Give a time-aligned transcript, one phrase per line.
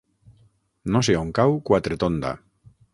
[0.95, 2.37] No sé on cau Quatretonda.